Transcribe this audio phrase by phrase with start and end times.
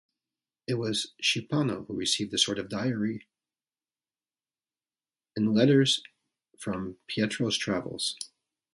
[0.65, 3.27] It was Schipano who received a sort of diary
[5.35, 6.01] in letters
[6.57, 8.17] from Pietro's travels.